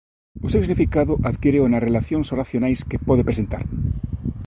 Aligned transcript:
O 0.45 0.47
seu 0.53 0.61
significado 0.63 1.13
adquíreo 1.29 1.63
nas 1.71 1.85
relacións 1.87 2.31
oracionais 2.35 2.79
que 2.89 3.03
pode 3.07 3.27
presentar. 3.29 3.63